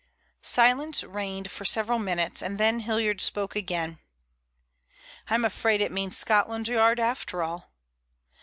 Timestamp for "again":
3.55-3.99